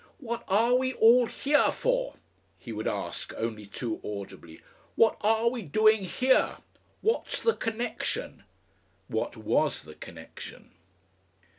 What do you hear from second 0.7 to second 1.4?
we all